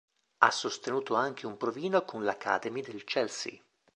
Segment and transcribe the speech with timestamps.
[0.39, 3.55] Ha sostenuto anche un provino con l"'Academy" del Chelsea.